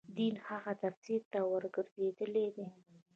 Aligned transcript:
دین 0.17 0.35
هغه 0.47 0.71
تفسیر 0.83 1.21
ته 1.31 1.39
ورګرځېدل 1.51 2.33
دي. 2.55 2.67